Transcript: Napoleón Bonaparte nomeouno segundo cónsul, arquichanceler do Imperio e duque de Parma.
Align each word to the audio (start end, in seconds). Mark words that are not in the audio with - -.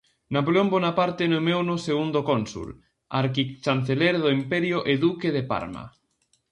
Napoleón 0.35 0.67
Bonaparte 0.73 1.23
nomeouno 1.33 1.73
segundo 1.87 2.19
cónsul, 2.29 2.69
arquichanceler 3.21 4.15
do 4.23 4.29
Imperio 4.39 4.77
e 4.91 4.93
duque 5.05 5.29
de 5.37 5.43
Parma. 5.51 5.83